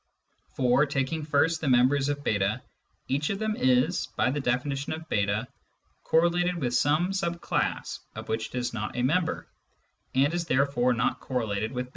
For, 0.55 0.87
taking 0.87 1.23
first 1.25 1.61
the 1.61 1.67
members 1.69 2.09
of 2.09 2.23
B, 2.23 2.39
each 3.07 3.29
of 3.29 3.37
them 3.37 3.55
is 3.55 4.07
(by 4.17 4.31
the 4.31 4.39
definition 4.39 4.93
of 4.93 5.07
B) 5.09 5.31
correlated 6.01 6.55
with 6.55 6.73
some 6.73 7.13
sub 7.13 7.39
class 7.39 7.99
of 8.15 8.27
which 8.27 8.47
it 8.47 8.55
is 8.55 8.73
not 8.73 8.97
a 8.97 9.03
member, 9.03 9.47
and 10.15 10.33
is 10.33 10.45
therefore 10.47 10.93
not 10.93 11.19
correlated 11.19 11.71
with 11.71 11.85
B. 11.85 11.89